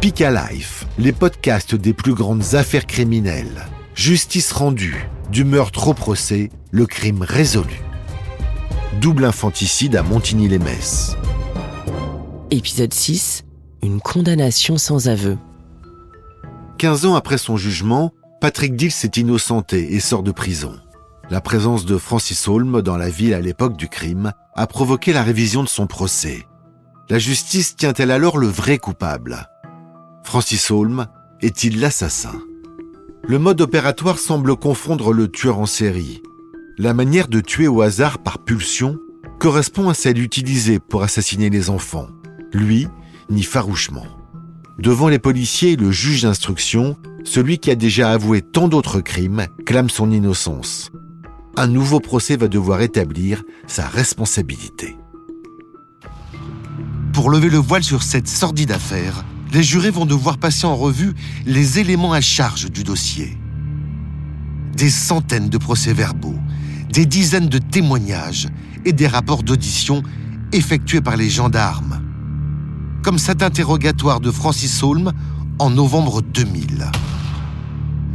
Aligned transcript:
Speak 0.00 0.20
Life, 0.20 0.86
les 0.96 1.12
podcasts 1.12 1.74
des 1.74 1.92
plus 1.92 2.14
grandes 2.14 2.54
affaires 2.54 2.86
criminelles. 2.86 3.66
Justice 3.94 4.50
rendue, 4.50 5.06
du 5.30 5.44
meurtre 5.44 5.88
au 5.88 5.92
procès, 5.92 6.48
le 6.70 6.86
crime 6.86 7.20
résolu. 7.20 7.82
Double 9.02 9.26
infanticide 9.26 9.96
à 9.96 10.02
Montigny-les-Messes. 10.02 11.18
Épisode 12.50 12.94
6 12.94 13.44
Une 13.82 14.00
condamnation 14.00 14.78
sans 14.78 15.08
aveu. 15.08 15.36
15 16.78 17.04
ans 17.04 17.14
après 17.14 17.36
son 17.36 17.58
jugement, 17.58 18.14
Patrick 18.40 18.76
Dill 18.76 18.92
s'est 18.92 19.12
innocenté 19.16 19.92
et 19.92 20.00
sort 20.00 20.22
de 20.22 20.32
prison. 20.32 20.80
La 21.28 21.42
présence 21.42 21.84
de 21.84 21.98
Francis 21.98 22.48
Holm 22.48 22.80
dans 22.80 22.96
la 22.96 23.10
ville 23.10 23.34
à 23.34 23.40
l'époque 23.42 23.76
du 23.76 23.88
crime 23.88 24.32
a 24.54 24.66
provoqué 24.66 25.12
la 25.12 25.22
révision 25.22 25.62
de 25.62 25.68
son 25.68 25.86
procès. 25.86 26.46
La 27.10 27.18
justice 27.18 27.76
tient-elle 27.76 28.12
alors 28.12 28.38
le 28.38 28.46
vrai 28.46 28.78
coupable? 28.78 29.49
Francis 30.24 30.70
Holm 30.70 31.06
est-il 31.40 31.80
l'assassin? 31.80 32.40
Le 33.26 33.38
mode 33.38 33.60
opératoire 33.60 34.18
semble 34.18 34.56
confondre 34.56 35.12
le 35.12 35.28
tueur 35.28 35.58
en 35.58 35.66
série. 35.66 36.22
La 36.78 36.94
manière 36.94 37.28
de 37.28 37.40
tuer 37.40 37.68
au 37.68 37.82
hasard 37.82 38.18
par 38.18 38.38
pulsion 38.38 38.98
correspond 39.38 39.88
à 39.88 39.94
celle 39.94 40.18
utilisée 40.18 40.78
pour 40.78 41.02
assassiner 41.02 41.50
les 41.50 41.70
enfants. 41.70 42.08
Lui, 42.52 42.88
ni 43.28 43.42
farouchement. 43.42 44.06
Devant 44.78 45.08
les 45.08 45.18
policiers 45.18 45.72
et 45.72 45.76
le 45.76 45.90
juge 45.90 46.22
d'instruction, 46.22 46.96
celui 47.24 47.58
qui 47.58 47.70
a 47.70 47.74
déjà 47.74 48.12
avoué 48.12 48.40
tant 48.40 48.68
d'autres 48.68 49.00
crimes 49.00 49.46
clame 49.66 49.90
son 49.90 50.10
innocence. 50.10 50.90
Un 51.56 51.66
nouveau 51.66 52.00
procès 52.00 52.36
va 52.36 52.48
devoir 52.48 52.80
établir 52.80 53.42
sa 53.66 53.86
responsabilité. 53.86 54.96
Pour 57.12 57.30
lever 57.30 57.50
le 57.50 57.58
voile 57.58 57.82
sur 57.82 58.02
cette 58.02 58.28
sordide 58.28 58.72
affaire, 58.72 59.24
les 59.52 59.62
jurés 59.62 59.90
vont 59.90 60.06
devoir 60.06 60.38
passer 60.38 60.66
en 60.66 60.76
revue 60.76 61.14
les 61.46 61.78
éléments 61.78 62.12
à 62.12 62.20
charge 62.20 62.70
du 62.70 62.84
dossier. 62.84 63.36
Des 64.76 64.90
centaines 64.90 65.48
de 65.48 65.58
procès-verbaux, 65.58 66.38
des 66.92 67.06
dizaines 67.06 67.48
de 67.48 67.58
témoignages 67.58 68.48
et 68.84 68.92
des 68.92 69.06
rapports 69.06 69.42
d'audition 69.42 70.02
effectués 70.52 71.00
par 71.00 71.16
les 71.16 71.28
gendarmes. 71.28 72.00
Comme 73.02 73.18
cet 73.18 73.42
interrogatoire 73.42 74.20
de 74.20 74.30
Francis 74.30 74.82
Holm 74.82 75.12
en 75.58 75.70
novembre 75.70 76.22
2000. 76.22 76.90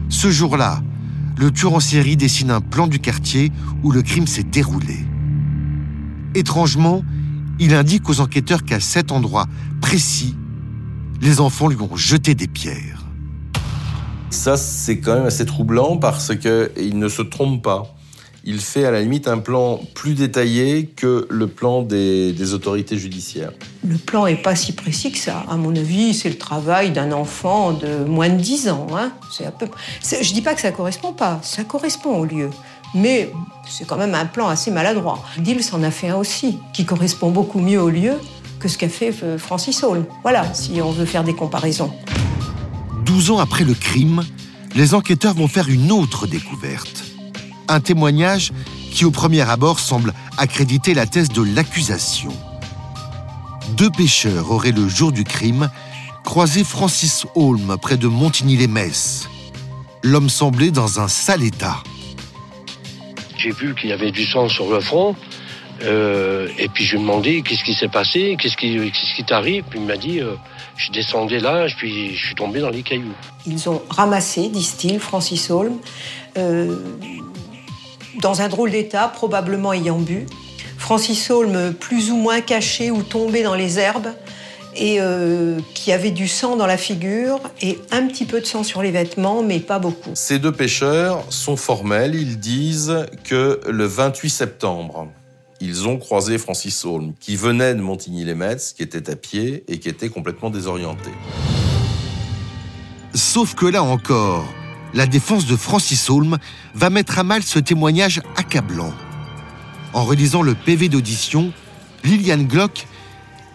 Ce 0.09 0.31
jour-là, 0.31 0.81
le 1.38 1.52
tueur 1.52 1.74
en 1.74 1.80
série 1.80 2.18
dessine 2.18 2.52
un 2.52 2.62
plan 2.62 2.88
du 2.88 3.00
quartier 3.00 3.52
où 3.84 3.92
le 3.92 4.02
crime 4.02 4.28
s'est 4.28 4.44
déroulé. 4.44 5.06
Étrangement, 6.34 7.04
il 7.59 7.74
indique 7.74 8.09
aux 8.09 8.20
enquêteurs 8.20 8.64
qu'à 8.64 8.80
cet 8.80 9.12
endroit 9.12 9.48
précis, 9.81 10.36
les 11.26 11.42
enfants 11.42 11.68
lui 11.68 11.81
ont 11.81 11.95
jeté 11.95 12.36
des 12.36 12.48
pierres. 12.48 13.04
Ça, 14.30 14.58
c'est 14.58 15.00
quand 15.00 15.16
même 15.16 15.26
assez 15.26 15.45
troublant 15.45 15.98
parce 15.98 16.36
qu'il 16.36 17.00
ne 17.00 17.09
se 17.09 17.23
trompe 17.23 17.64
pas. 17.64 17.95
Il 18.44 18.59
fait 18.59 18.86
à 18.86 18.92
la 18.92 19.02
limite 19.02 19.28
un 19.28 19.40
plan 19.40 19.80
plus 19.96 20.14
détaillé 20.14 20.86
que 20.86 21.26
le 21.31 21.48
plan 21.48 21.81
des, 21.81 22.53
autorités 22.53 23.00
judiciaires. 23.00 23.53
Le 23.84 23.98
plan 23.98 24.28
n'est 24.28 24.36
pas 24.36 24.56
si 24.56 24.73
précis 24.73 25.12
que 25.12 25.18
ça. 25.18 25.44
À 25.50 25.58
mon 25.58 25.76
avis, 25.76 26.14
c'est 26.14 26.30
le 26.30 26.38
travail 26.38 26.92
d'un 26.92 27.12
enfant 27.12 27.72
de 27.72 28.06
moins 28.06 28.30
de 28.30 28.40
10 28.40 28.70
ans. 28.70 28.86
Hein. 28.96 29.12
C'est 29.31 29.52
peu... 29.58 29.68
Je 30.03 30.18
ne 30.18 30.34
dis 30.34 30.44
pas 30.44 30.53
que 30.53 30.62
ça 30.62 30.70
ne 30.70 30.76
correspond 30.76 31.12
pas, 31.12 31.40
ça 31.42 31.64
correspond 31.64 32.20
au 32.20 32.26
lieu. 32.26 32.52
Mais 32.94 33.31
c'est 33.68 33.88
quand 33.88 33.98
même 33.98 34.14
un 34.14 34.28
plan 34.28 34.48
assez 34.48 34.70
maladroit. 34.70 35.26
Dill 35.40 35.64
s'en 35.64 35.81
a 35.81 35.90
fait 35.90 36.09
un 36.09 36.18
aussi, 36.18 36.59
qui 36.72 36.86
correspond 36.86 37.31
beaucoup 37.31 37.59
mieux 37.59 37.81
au 37.81 37.90
lieu 37.90 38.20
que 38.59 38.67
ce 38.67 38.78
qu'a 38.78 38.89
fait 38.89 39.14
euh, 39.23 39.38
Francis 39.38 39.84
Hall. 39.84 40.06
Voilà, 40.23 40.53
si 40.53 40.81
on 40.81 40.92
veut 40.92 41.06
faire 41.06 41.23
des 41.23 41.36
comparaisons. 41.36 41.92
12 43.06 43.31
ans 43.31 43.39
après 43.39 43.64
le 43.64 43.73
crime, 43.73 44.23
les 44.75 44.94
enquêteurs 44.94 45.34
vont 45.34 45.47
faire 45.47 45.70
une 45.70 45.92
autre 45.92 46.28
découverte. 46.28 47.03
Un 47.68 47.80
témoignage 47.80 48.52
qui 48.91 49.06
au 49.06 49.12
premier 49.12 49.41
abord 49.41 49.80
semble 49.80 50.13
accréditer 50.38 50.94
la 50.94 51.06
thèse 51.06 51.30
de 51.30 51.41
l'accusation. 51.41 52.31
Deux 53.78 53.90
pêcheurs 53.90 54.52
auraient 54.52 54.72
le 54.72 54.88
jour 54.88 55.12
du 55.12 55.24
crime 55.24 55.69
croisé 56.24 56.63
Francis 56.63 57.25
Holm 57.35 57.78
près 57.81 57.97
de 57.97 58.07
Montigny-les-Messes. 58.07 59.30
L'homme 60.03 60.30
semblait 60.30 60.72
dans 60.72 61.00
un 61.00 61.07
sale 61.07 61.44
état. 61.44 61.84
J'ai 63.38 63.51
vu 63.51 63.75
qu'il 63.75 63.90
y 63.90 63.94
avait 63.94 64.12
du 64.12 64.25
sang 64.25 64.50
sur 64.50 64.69
le 64.69 64.80
front. 64.80 65.16
Euh, 65.84 66.47
et 66.58 66.69
puis 66.69 66.86
je 66.86 66.91
lui 66.91 67.00
ai 67.00 67.02
demandé 67.02 67.41
qu'est-ce 67.41 67.63
qui 67.63 67.74
s'est 67.74 67.90
passé, 67.90 68.38
qu'est-ce 68.40 68.56
qui, 68.56 68.75
qu'est-ce 68.75 69.16
qui 69.16 69.24
t'arrive? 69.24 69.63
Puis 69.69 69.80
il 69.80 69.86
m'a 69.86 69.97
dit, 69.97 70.22
euh, 70.22 70.36
je 70.78 70.91
descendais 70.91 71.40
là, 71.40 71.68
puis 71.78 72.16
je 72.16 72.25
suis 72.28 72.36
tombé 72.36 72.59
dans 72.59 72.69
les 72.69 72.81
cailloux. 72.81 73.13
Ils 73.46 73.69
ont 73.69 73.81
ramassé, 73.90 74.50
disent-ils, 74.50 75.00
Francis 75.00 75.50
Holm, 75.50 75.78
euh, 76.38 76.78
dans 78.22 78.41
un 78.41 78.47
drôle 78.47 78.72
d'état, 78.72 79.08
probablement 79.08 79.74
ayant 79.74 80.00
bu. 80.00 80.25
Francis 80.78 81.30
Holm 81.30 81.74
plus 81.74 82.12
ou 82.12 82.16
moins 82.16 82.42
caché 82.42 82.92
ou 82.92 83.02
tombé 83.02 83.44
dans 83.44 83.56
les 83.56 83.80
herbes 83.80 84.09
et 84.75 84.97
euh, 85.00 85.59
qui 85.74 85.92
avait 85.92 86.12
du 86.12 86.28
sang 86.28 86.56
dans 86.56 86.68
la 86.68 86.78
figure 86.78 87.40
et 87.62 87.80
un 87.92 88.07
petit 88.07 88.25
peu 88.25 88.42
de 88.42 88.46
sang 88.46 88.63
sur 88.63 88.81
les 88.81 88.92
vêtements, 88.92 89.42
mais 89.42 89.59
pas 89.59 89.80
beaucoup. 89.80 90.12
Ces 90.13 90.40
deux 90.40 90.52
pêcheurs 90.52 91.24
sont 91.30 91.57
formels, 91.57 92.16
ils 92.16 92.40
disent 92.40 93.06
que 93.24 93.59
le 93.68 93.86
28 93.86 94.30
septembre, 94.30 95.07
ils 95.62 95.88
ont 95.88 95.98
croisé 95.98 96.38
Francis 96.38 96.84
Holm, 96.86 97.14
qui 97.20 97.36
venait 97.36 97.74
de 97.74 97.82
Montigny-les-Metz, 97.82 98.74
qui 98.74 98.84
était 98.84 99.10
à 99.10 99.16
pied 99.16 99.64
et 99.68 99.80
qui 99.80 99.90
était 99.90 100.10
complètement 100.10 100.50
désorienté. 100.50 101.12
Sauf 103.14 103.56
que 103.56 103.66
là 103.66 103.82
encore, 103.82 104.46
la 104.94 105.08
défense 105.08 105.46
de 105.46 105.56
Francis 105.56 106.10
Holm 106.10 106.38
va 106.74 106.90
mettre 106.90 107.20
à 107.20 107.24
mal 107.24 107.44
ce 107.44 107.60
témoignage 107.60 108.22
accablant. 108.36 108.94
En 109.94 110.04
relisant 110.04 110.42
le 110.42 110.56
PV 110.56 110.90
d'audition, 110.90 111.54
Liliane 112.04 112.46
Glock 112.46 112.86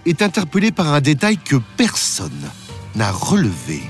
est 0.07 0.23
interpellée 0.23 0.73
par 0.73 0.93
un 0.93 1.03
détail 1.03 1.37
que 1.37 1.57
personne 1.77 2.51
n'a 2.95 3.13
relevé. 3.13 3.83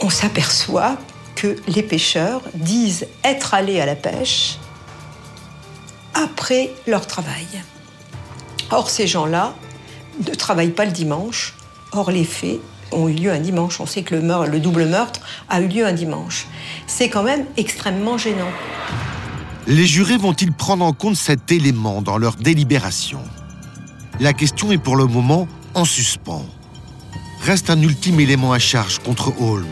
On 0.00 0.10
s'aperçoit 0.10 0.96
que 1.34 1.56
les 1.68 1.82
pêcheurs 1.82 2.42
disent 2.54 3.06
être 3.22 3.54
allés 3.54 3.80
à 3.80 3.86
la 3.86 3.96
pêche 3.96 4.58
leur 6.86 7.06
travail. 7.06 7.46
Or, 8.70 8.90
ces 8.90 9.06
gens-là 9.06 9.54
ne 10.26 10.34
travaillent 10.34 10.70
pas 10.70 10.84
le 10.84 10.92
dimanche. 10.92 11.54
Or, 11.92 12.10
les 12.10 12.24
faits 12.24 12.60
ont 12.92 13.08
eu 13.08 13.12
lieu 13.12 13.32
un 13.32 13.40
dimanche. 13.40 13.80
On 13.80 13.86
sait 13.86 14.02
que 14.02 14.14
le, 14.14 14.50
le 14.50 14.60
double 14.60 14.86
meurtre 14.86 15.20
a 15.48 15.60
eu 15.60 15.68
lieu 15.68 15.86
un 15.86 15.92
dimanche. 15.92 16.46
C'est 16.86 17.08
quand 17.08 17.22
même 17.22 17.46
extrêmement 17.56 18.18
gênant. 18.18 18.50
Les 19.66 19.86
jurés 19.86 20.18
vont-ils 20.18 20.52
prendre 20.52 20.84
en 20.84 20.92
compte 20.92 21.16
cet 21.16 21.50
élément 21.50 22.02
dans 22.02 22.18
leur 22.18 22.36
délibération? 22.36 23.22
La 24.20 24.32
question 24.32 24.70
est 24.70 24.78
pour 24.78 24.96
le 24.96 25.06
moment 25.06 25.48
en 25.74 25.84
suspens. 25.84 26.44
Reste 27.42 27.70
un 27.70 27.80
ultime 27.80 28.20
élément 28.20 28.52
à 28.52 28.58
charge 28.58 28.98
contre 28.98 29.32
Holm. 29.40 29.66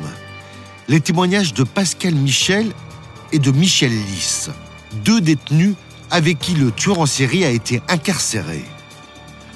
Les 0.89 1.01
témoignages 1.01 1.55
de 1.55 1.65
Pascal 1.65 2.15
Michel 2.15 2.73
et 3.33 3.39
de 3.39 3.51
Michel 3.51 3.93
Lys, 3.93 4.51
deux 5.05 5.21
détenus 5.21 5.75
avec 6.13 6.39
qui 6.39 6.53
le 6.53 6.71
tueur 6.71 7.01
en 7.01 7.07
série 7.07 7.45
a 7.45 7.51
été 7.51 7.81
incarcéré. 7.89 8.63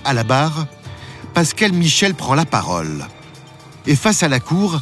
À 0.05 0.15
la 0.15 0.25
barre, 0.25 0.67
Pascal 1.35 1.73
Michel 1.73 2.15
prend 2.15 2.35
la 2.35 2.47
parole. 2.47 3.05
Et 3.87 3.95
face 3.95 4.23
à 4.23 4.29
la 4.29 4.41
cour, 4.41 4.81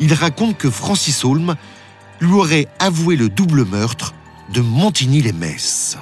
il 0.00 0.12
raconte 0.14 0.58
que 0.58 0.68
Francis 0.68 1.24
Holm 1.24 1.54
lui 2.20 2.32
aurait 2.32 2.66
avoué 2.80 3.14
le 3.14 3.28
double 3.28 3.64
meurtre 3.64 4.14
de 4.52 4.60
Montigny-les-Messes. 4.60 5.96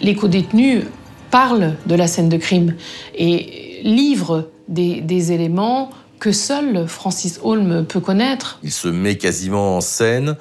Les 0.00 0.16
co-détenus 0.16 0.82
parlent 1.30 1.76
de 1.86 1.94
la 1.94 2.08
scène 2.08 2.28
de 2.28 2.38
crime 2.38 2.74
et 3.14 3.80
livrent 3.84 4.48
des, 4.68 5.00
des 5.00 5.30
éléments 5.30 5.90
que 6.18 6.32
seul 6.32 6.88
Francis 6.88 7.38
Holm 7.42 7.84
peut 7.84 8.00
connaître. 8.00 8.58
Il 8.64 8.72
se 8.72 8.88
met 8.88 9.16
quasiment 9.16 9.76
en 9.76 9.80
scène 9.80 10.30
euh, 10.30 10.34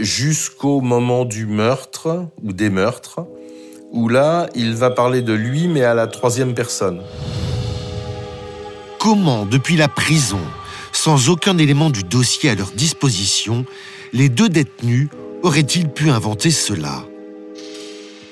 jusqu'au 0.00 0.80
moment 0.80 1.24
du 1.24 1.46
meurtre 1.46 2.26
ou 2.42 2.52
des 2.52 2.70
meurtres, 2.70 3.20
où 3.92 4.08
là, 4.08 4.48
il 4.54 4.74
va 4.74 4.90
parler 4.90 5.22
de 5.22 5.32
lui, 5.32 5.68
mais 5.68 5.82
à 5.82 5.94
la 5.94 6.06
troisième 6.06 6.54
personne. 6.54 7.00
Comment, 8.98 9.46
depuis 9.46 9.76
la 9.76 9.88
prison, 9.88 10.40
sans 10.92 11.28
aucun 11.28 11.58
élément 11.58 11.90
du 11.90 12.02
dossier 12.02 12.50
à 12.50 12.54
leur 12.54 12.70
disposition, 12.72 13.64
les 14.12 14.28
deux 14.28 14.48
détenus 14.48 15.08
auraient-ils 15.42 15.88
pu 15.88 16.10
inventer 16.10 16.50
cela? 16.50 17.04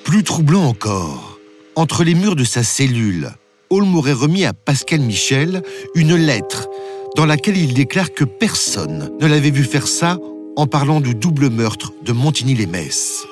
Plus 0.05 0.25
troublant 0.25 0.65
encore, 0.65 1.39
entre 1.75 2.05
les 2.05 2.15
murs 2.15 2.37
de 2.37 2.45
sa 2.45 2.63
cellule, 2.63 3.31
Holm 3.71 3.95
aurait 3.97 4.13
remis 4.13 4.45
à 4.45 4.53
Pascal 4.53 5.01
Michel 5.01 5.63
une 5.95 6.17
lettre 6.17 6.69
dans 7.17 7.27
laquelle 7.27 7.57
il 7.57 7.75
déclare 7.75 8.13
que 8.13 8.25
personne 8.25 9.11
ne 9.21 9.27
l'avait 9.27 9.51
vu 9.51 9.65
faire 9.65 9.87
ça 9.87 10.19
en 10.59 10.67
parlant 10.67 11.01
du 11.01 11.15
double 11.15 11.51
meurtre 11.51 11.93
de 12.03 12.13
Montigny-les-Messes. 12.13 13.29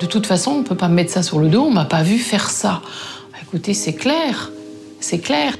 De 0.00 0.06
toute 0.06 0.26
façon, 0.26 0.52
on 0.52 0.58
ne 0.58 0.62
peut 0.62 0.76
pas 0.76 0.86
mettre 0.86 1.10
ça 1.10 1.24
sur 1.24 1.40
le 1.40 1.48
dos, 1.48 1.62
on 1.62 1.72
m'a 1.72 1.84
pas 1.84 2.04
vu 2.04 2.20
faire 2.20 2.50
ça. 2.50 2.82
Écoutez, 3.42 3.74
c'est 3.74 3.94
clair, 3.94 4.52
c'est 5.00 5.18
clair. 5.18 5.56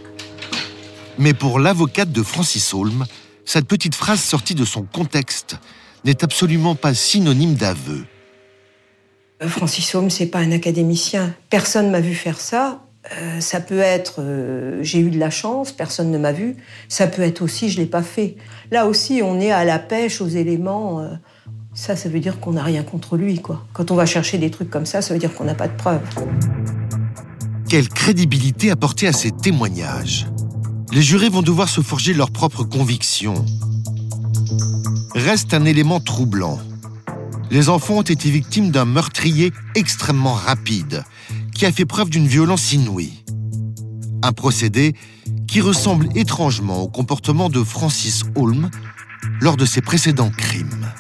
Mais 1.19 1.35
pour 1.35 1.59
l'avocate 1.59 2.13
de 2.13 2.23
Francis 2.23 2.73
Holm, 2.73 3.05
cette 3.45 3.67
petite 3.67 3.97
phrase 3.97 4.21
sortie 4.21 4.55
de 4.55 4.65
son 4.65 4.83
contexte 4.83 5.57
n'est 6.05 6.23
absolument 6.23 6.77
pas 6.77 6.95
synonyme 6.95 7.57
d'aveu. 7.57 8.05
Euh, 9.43 9.49
Francis 9.49 9.93
Holm, 9.93 10.09
c'est 10.09 10.27
pas 10.27 10.39
un 10.39 10.53
académicien. 10.53 11.35
Personne 11.51 11.91
m'a 11.91 12.01
vu 12.01 12.15
faire 12.15 12.39
ça. 12.39 12.81
Euh, 13.13 13.41
ça 13.41 13.61
peut 13.61 13.81
être 13.81 14.17
euh, 14.21 14.79
j'ai 14.83 14.99
eu 14.99 15.11
de 15.11 15.19
la 15.19 15.31
chance, 15.31 15.73
personne 15.73 16.11
ne 16.11 16.19
m'a 16.19 16.33
vu. 16.33 16.57
Ça 16.89 17.07
peut 17.07 17.23
être 17.23 17.43
aussi 17.43 17.71
je 17.71 17.79
l'ai 17.79 17.87
pas 17.87 18.03
fait. 18.03 18.37
Là 18.71 18.87
aussi, 18.87 19.21
on 19.23 19.41
est 19.41 19.51
à 19.51 19.65
la 19.65 19.79
pêche 19.79 20.21
aux 20.21 20.29
éléments. 20.29 21.07
ça, 21.75 21.97
ça 21.97 22.09
veut 22.09 22.21
dire 22.21 22.41
qu'on 22.41 22.53
n'a 22.53 22.63
rien 22.63 22.83
contre 22.83 23.17
lui, 23.17 23.41
quoi. 23.41 23.67
Quand 23.73 23.91
on 23.91 23.95
va 23.95 24.07
chercher 24.07 24.39
des 24.39 24.51
trucs 24.51 24.71
comme 24.71 24.87
ça, 24.87 25.03
ça 25.03 25.13
veut 25.13 25.21
dire 25.21 25.35
qu'on 25.35 25.45
n'a 25.45 25.55
pas 25.55 25.69
de 25.69 25.77
preuves. 25.77 26.01
Quelle 27.69 27.89
crédibilité 27.89 28.71
apporter 28.71 29.07
à 29.07 29.13
ces 29.13 29.33
témoignages? 29.33 30.27
Les 30.93 31.03
jurés 31.03 31.29
vont 31.29 31.43
devoir 31.43 31.69
se 31.69 31.81
forger 31.81 32.15
leurs 32.15 32.31
propres 32.31 32.65
convictions. 32.65 33.45
Reste 35.15 35.53
un 35.55 35.65
élément 35.65 36.01
troublant 36.01 36.59
les 37.51 37.69
enfants 37.69 37.99
ont 37.99 38.03
été 38.03 38.31
victimes 38.31 38.71
d'un 38.71 38.85
meurtrier 38.85 39.53
extrêmement 39.75 40.33
rapide, 40.33 41.05
qui 41.55 41.67
a 41.67 41.73
fait 41.73 41.85
preuve 41.85 42.11
d'une 42.11 42.27
violence 42.27 42.73
inouïe. 42.73 43.25
Un 44.23 44.33
procédé 44.33 44.95
qui 45.47 45.61
ressemble 45.61 46.09
étrangement 46.17 46.83
au 46.83 46.89
comportement 46.89 47.49
de 47.49 47.63
Francis 47.63 48.25
Holm 48.35 48.71
lors 49.41 49.57
de 49.57 49.65
ses 49.65 49.81
précédents 49.81 50.31
crimes. 50.31 50.93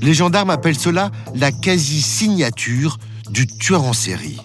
Les 0.00 0.14
gendarmes 0.14 0.50
appellent 0.50 0.78
cela 0.78 1.12
la 1.34 1.52
quasi-signature 1.52 2.98
du 3.30 3.46
tueur 3.46 3.84
en 3.84 3.92
série. 3.92 4.40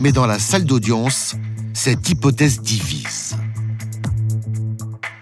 Mais 0.00 0.12
dans 0.12 0.26
la 0.26 0.38
salle 0.38 0.64
d'audience, 0.64 1.36
cette 1.72 2.08
hypothèse 2.08 2.60
divise. 2.60 3.36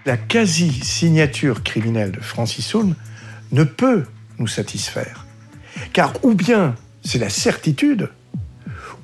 La 0.05 0.17
quasi-signature 0.17 1.63
criminelle 1.63 2.11
de 2.11 2.19
Francis 2.19 2.73
Holm 2.75 2.95
ne 3.51 3.63
peut 3.63 4.05
nous 4.39 4.47
satisfaire. 4.47 5.25
Car 5.93 6.13
ou 6.23 6.33
bien 6.33 6.75
c'est 7.03 7.19
la 7.19 7.29
certitude, 7.29 8.09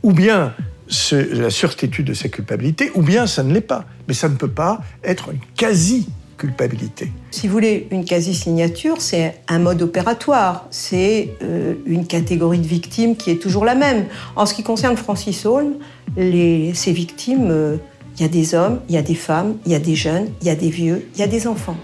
ou 0.08 0.14
bien 0.14 0.54
c'est 0.88 1.34
la 1.34 1.50
certitude 1.50 2.08
de 2.08 2.14
sa 2.14 2.30
culpabilité, 2.30 2.92
ou 2.96 3.02
bien 3.02 3.28
ça 3.28 3.44
ne 3.44 3.54
l'est 3.54 3.60
pas. 3.60 3.84
Mais 4.08 4.14
ça 4.14 4.30
ne 4.30 4.36
peut 4.36 4.48
pas 4.48 4.80
être 5.04 5.32
une 5.34 5.40
quasi 5.58 6.08
culpabilité. 6.38 7.12
Si 7.30 7.48
vous 7.48 7.52
voulez, 7.52 7.88
une 7.92 8.06
quasi-signature, 8.06 9.02
c'est 9.02 9.42
un 9.50 9.60
mode 9.60 9.82
opératoire, 9.82 10.66
c'est 10.72 11.36
euh, 11.44 11.74
une 11.86 12.08
catégorie 12.08 12.60
de 12.60 12.68
victimes 12.68 13.18
qui 13.18 13.32
est 13.32 13.42
toujours 13.42 13.66
la 13.66 13.76
même. 13.76 14.06
En 14.38 14.46
ce 14.46 14.54
qui 14.54 14.64
concerne 14.64 14.96
Francis 14.96 15.46
Holm, 15.46 15.74
les, 16.16 16.74
ces 16.74 16.94
victimes, 16.94 17.50
euh, 17.52 17.76
il 18.16 18.22
y 18.22 18.26
a 18.26 18.30
des 18.30 18.56
hommes, 18.56 18.80
il 18.88 18.96
y 18.96 18.98
a 18.98 19.02
des 19.02 19.16
femmes, 19.16 19.58
il 19.66 19.74
y 19.74 19.76
a 19.76 19.80
des 19.80 19.96
jeunes, 19.96 20.30
il 20.42 20.48
y 20.48 20.50
a 20.50 20.56
des 20.56 20.70
vieux, 20.70 21.06
il 21.16 21.20
y 21.20 21.24
a 21.24 21.28
des 21.28 21.48
enfants. 21.48 21.76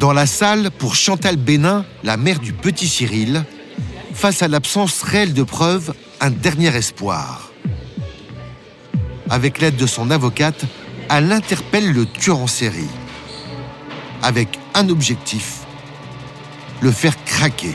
Dans 0.00 0.14
la 0.14 0.24
salle, 0.24 0.70
pour 0.70 0.94
Chantal 0.94 1.36
Bénin, 1.36 1.84
la 2.04 2.16
mère 2.16 2.38
du 2.38 2.54
petit 2.54 2.88
Cyril, 2.88 3.44
face 4.16 4.42
à 4.42 4.48
l'absence 4.48 5.02
réelle 5.02 5.34
de 5.34 5.42
preuves, 5.42 5.92
un 6.22 6.30
dernier 6.30 6.74
espoir. 6.74 7.52
Avec 9.28 9.60
l'aide 9.60 9.76
de 9.76 9.86
son 9.86 10.10
avocate, 10.10 10.64
elle 11.10 11.30
interpelle 11.30 11.92
le 11.92 12.06
tueur 12.06 12.38
en 12.38 12.46
série. 12.46 12.88
Avec 14.22 14.58
un 14.74 14.88
objectif, 14.88 15.66
le 16.80 16.90
faire 16.90 17.22
craquer. 17.24 17.74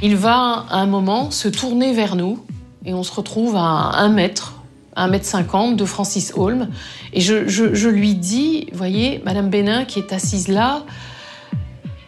Il 0.00 0.16
va 0.16 0.64
à 0.70 0.78
un 0.78 0.86
moment 0.86 1.30
se 1.30 1.48
tourner 1.48 1.92
vers 1.92 2.16
nous 2.16 2.42
et 2.86 2.94
on 2.94 3.02
se 3.02 3.12
retrouve 3.12 3.54
à 3.56 3.60
un 3.60 4.08
mètre 4.08 4.54
1m50 4.96 5.76
de 5.76 5.84
Francis 5.84 6.32
Holm. 6.36 6.70
Et 7.12 7.20
je, 7.20 7.88
lui 7.88 8.14
dis, 8.14 8.68
voyez, 8.72 9.20
Madame 9.26 9.50
Bénin 9.50 9.84
qui 9.84 9.98
est 9.98 10.14
assise 10.14 10.48
là, 10.48 10.84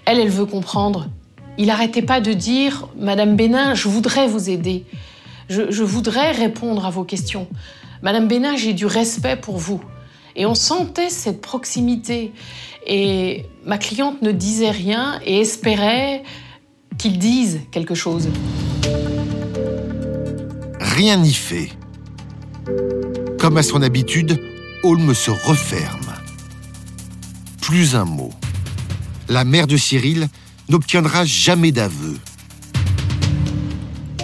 elle, 0.06 0.18
elle 0.18 0.30
veut 0.30 0.46
comprendre. 0.46 1.08
Il 1.56 1.66
n'arrêtait 1.66 2.02
pas 2.02 2.20
de 2.20 2.32
dire, 2.32 2.88
Madame 2.98 3.36
Bénin, 3.36 3.74
je 3.74 3.88
voudrais 3.88 4.26
vous 4.26 4.50
aider. 4.50 4.84
Je, 5.48 5.82
voudrais 5.82 6.32
répondre 6.32 6.86
à 6.86 6.90
vos 6.90 7.04
questions. 7.04 7.48
Madame 8.02 8.28
Bénin, 8.28 8.56
j'ai 8.56 8.72
du 8.72 8.86
respect 8.86 9.36
pour 9.36 9.58
vous. 9.58 9.80
Et 10.36 10.46
on 10.46 10.54
sentait 10.54 11.10
cette 11.10 11.40
proximité. 11.40 12.32
Et 12.86 13.46
ma 13.64 13.78
cliente 13.78 14.20
ne 14.22 14.32
disait 14.32 14.70
rien 14.70 15.20
et 15.24 15.40
espérait 15.40 16.22
qu'il 16.98 17.18
dise 17.18 17.60
quelque 17.70 17.94
chose. 17.94 18.28
Rien 20.80 21.18
n'y 21.18 21.34
fait. 21.34 21.70
Comme 23.38 23.58
à 23.58 23.62
son 23.62 23.82
habitude, 23.82 24.40
Holm 24.82 25.14
se 25.14 25.30
referme. 25.30 26.14
Plus 27.60 27.94
un 27.94 28.04
mot. 28.04 28.30
La 29.28 29.44
mère 29.44 29.66
de 29.66 29.76
Cyril 29.76 30.28
n'obtiendra 30.68 31.24
jamais 31.24 31.72
d'aveu. 31.72 32.16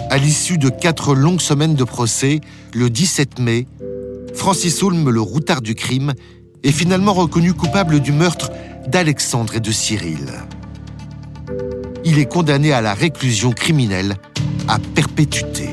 À 0.09 0.17
l'issue 0.17 0.57
de 0.57 0.69
quatre 0.69 1.15
longues 1.15 1.41
semaines 1.41 1.75
de 1.75 1.83
procès, 1.83 2.41
le 2.73 2.89
17 2.89 3.39
mai, 3.39 3.67
Francis 4.33 4.81
Holm, 4.83 5.09
le 5.09 5.21
routard 5.21 5.61
du 5.61 5.75
crime, 5.75 6.13
est 6.63 6.71
finalement 6.71 7.13
reconnu 7.13 7.53
coupable 7.53 7.99
du 7.99 8.11
meurtre 8.11 8.51
d'Alexandre 8.87 9.55
et 9.55 9.59
de 9.59 9.71
Cyril. 9.71 10.31
Il 12.03 12.17
est 12.17 12.25
condamné 12.25 12.71
à 12.73 12.81
la 12.81 12.93
réclusion 12.93 13.51
criminelle 13.51 14.15
à 14.67 14.79
perpétuité. 14.79 15.69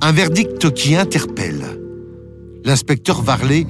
Un 0.00 0.12
verdict 0.12 0.72
qui 0.72 0.96
interpelle. 0.96 1.64
L'inspecteur 2.64 3.22
Varlet 3.22 3.66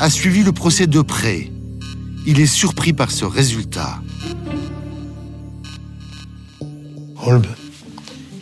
a 0.00 0.10
suivi 0.10 0.42
le 0.42 0.52
procès 0.52 0.86
de 0.86 1.00
près. 1.00 1.50
Il 2.26 2.40
est 2.40 2.46
surpris 2.46 2.92
par 2.92 3.10
ce 3.10 3.24
résultat. 3.24 4.00
Holm, 7.24 7.42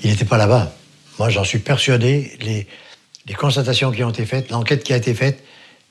il 0.03 0.11
n'était 0.11 0.25
pas 0.25 0.37
là-bas. 0.37 0.73
Moi, 1.19 1.31
j'en 1.31 1.45
suis 1.45 1.59
persuadé. 1.59 2.37
Les, 2.41 2.67
les 3.27 3.35
constatations 3.35 3.91
qui 3.93 4.03
ont 4.05 4.11
été 4.11 4.25
faites, 4.25 4.51
l'enquête 4.51 4.83
qui 4.83 4.93
a 4.93 4.97
été 4.97 5.15
faite, 5.15 5.43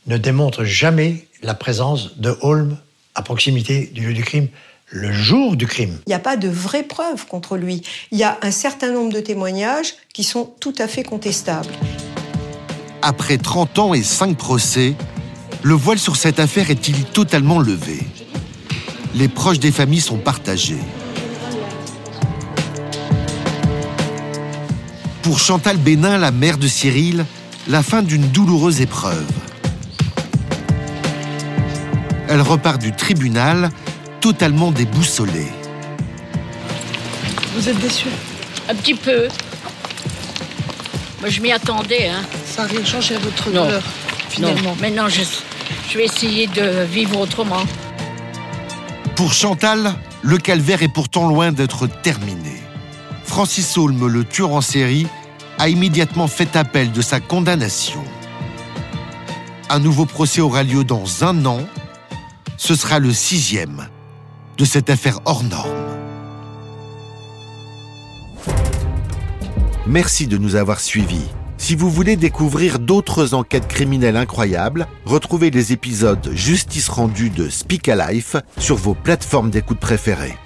ne 0.05 0.17
démontrent 0.17 0.63
jamais 0.63 1.27
la 1.41 1.53
présence 1.53 2.17
de 2.17 2.37
Holm 2.41 2.77
à 3.15 3.21
proximité 3.21 3.89
du 3.93 4.07
lieu 4.07 4.13
du 4.13 4.23
crime 4.23 4.47
le 4.89 5.11
jour 5.11 5.55
du 5.55 5.67
crime. 5.67 5.99
Il 6.05 6.09
n'y 6.09 6.15
a 6.15 6.19
pas 6.19 6.37
de 6.37 6.47
vraies 6.47 6.83
preuves 6.83 7.25
contre 7.27 7.57
lui. 7.57 7.83
Il 8.11 8.17
y 8.17 8.23
a 8.23 8.37
un 8.41 8.51
certain 8.51 8.91
nombre 8.91 9.11
de 9.11 9.19
témoignages 9.19 9.95
qui 10.13 10.23
sont 10.23 10.53
tout 10.59 10.73
à 10.77 10.87
fait 10.87 11.03
contestables. 11.03 11.73
Après 13.01 13.37
30 13.37 13.79
ans 13.79 13.93
et 13.93 14.03
5 14.03 14.37
procès, 14.37 14.95
le 15.67 15.73
voile 15.73 15.99
sur 15.99 16.15
cette 16.15 16.39
affaire 16.39 16.71
est-il 16.71 17.03
totalement 17.03 17.59
levé? 17.59 17.99
Les 19.15 19.27
proches 19.27 19.59
des 19.59 19.73
familles 19.73 19.99
sont 19.99 20.17
partagés. 20.17 20.79
Pour 25.23 25.39
Chantal 25.39 25.75
Bénin, 25.75 26.19
la 26.19 26.31
mère 26.31 26.57
de 26.57 26.69
Cyril, 26.69 27.25
la 27.67 27.83
fin 27.83 28.01
d'une 28.01 28.29
douloureuse 28.29 28.79
épreuve. 28.79 29.27
Elle 32.29 32.39
repart 32.39 32.79
du 32.79 32.93
tribunal 32.93 33.69
totalement 34.21 34.71
déboussolé. 34.71 35.47
Vous 37.57 37.67
êtes 37.67 37.79
déçu 37.79 38.07
Un 38.69 38.75
petit 38.75 38.95
peu. 38.95 39.27
Moi, 41.19 41.29
je 41.29 41.41
m'y 41.41 41.51
attendais. 41.51 42.07
Hein. 42.07 42.21
Ça 42.45 42.61
n'a 42.61 42.69
rien 42.69 42.85
changé 42.85 43.15
à 43.15 43.19
votre 43.19 43.49
douleur, 43.49 43.83
finalement. 44.29 44.77
Maintenant, 44.79 45.09
je, 45.09 45.23
je 45.89 45.97
vais 45.97 46.05
essayer 46.05 46.47
de 46.47 46.83
vivre 46.83 47.19
autrement. 47.19 47.63
Pour 49.15 49.33
Chantal, 49.33 49.93
le 50.21 50.37
calvaire 50.37 50.83
est 50.83 50.93
pourtant 50.93 51.27
loin 51.27 51.51
d'être 51.51 51.87
terminé. 51.87 52.61
Francis 53.23 53.77
Holm, 53.77 54.07
le 54.07 54.23
tueur 54.23 54.51
en 54.53 54.61
série, 54.61 55.07
a 55.57 55.69
immédiatement 55.69 56.27
fait 56.27 56.55
appel 56.55 56.91
de 56.91 57.01
sa 57.01 57.19
condamnation. 57.19 58.03
Un 59.69 59.79
nouveau 59.79 60.05
procès 60.05 60.41
aura 60.41 60.63
lieu 60.63 60.83
dans 60.83 61.23
un 61.23 61.45
an. 61.45 61.59
Ce 62.57 62.75
sera 62.75 62.99
le 62.99 63.13
sixième 63.13 63.87
de 64.57 64.65
cette 64.65 64.89
affaire 64.89 65.19
hors 65.25 65.43
norme. 65.43 65.69
Merci 69.85 70.27
de 70.27 70.37
nous 70.37 70.55
avoir 70.55 70.79
suivis. 70.79 71.27
Si 71.67 71.75
vous 71.75 71.89
voulez 71.89 72.15
découvrir 72.15 72.79
d'autres 72.79 73.33
enquêtes 73.33 73.67
criminelles 73.67 74.15
incroyables, 74.15 74.87
retrouvez 75.03 75.49
les 75.51 75.73
épisodes 75.73 76.31
Justice 76.33 76.87
rendue 76.87 77.29
de 77.29 77.49
Speak 77.49 77.87
Life 77.87 78.37
sur 78.57 78.77
vos 78.77 78.93
plateformes 78.93 79.49
d'écoute 79.49 79.77
préférées. 79.77 80.37